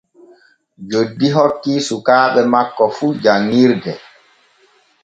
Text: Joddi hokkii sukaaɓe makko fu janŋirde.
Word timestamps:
Joddi 0.89 1.29
hokkii 1.35 1.79
sukaaɓe 1.87 2.41
makko 2.53 2.85
fu 2.95 3.07
janŋirde. 3.23 3.93